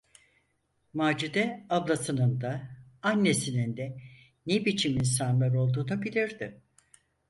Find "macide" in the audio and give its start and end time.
0.93-1.65